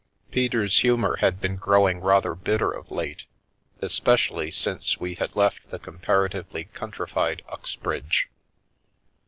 [0.31, 3.25] Peter's humour had been growing rather bitter of late,
[3.81, 8.27] especially since we had left the comparatively countrified Uxbridge.